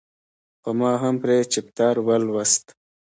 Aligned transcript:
خو 0.61 0.69
ما 0.79 0.91
هم 1.01 1.15
پرې 1.23 1.37
چپټر 1.53 1.95
ولوست. 2.07 2.65